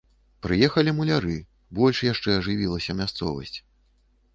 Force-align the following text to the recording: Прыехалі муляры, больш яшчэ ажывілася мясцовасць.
Прыехалі 0.45 0.93
муляры, 1.01 1.35
больш 1.83 2.03
яшчэ 2.11 2.29
ажывілася 2.41 3.01
мясцовасць. 3.05 3.57